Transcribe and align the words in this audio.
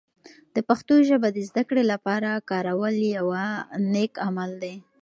د 0.55 0.57
پښتو 0.67 0.95
ژبه 1.09 1.27
د 1.31 1.37
زده 1.49 1.63
کړې 1.69 1.83
لپاره 1.91 2.29
کارول 2.49 2.95
یوه 3.17 3.45
نیک 3.93 4.13
عمل 4.27 4.51
دی. 4.63 4.75